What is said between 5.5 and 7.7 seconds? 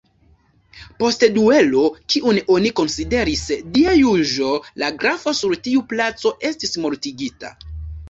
tiu placo estis mortigita.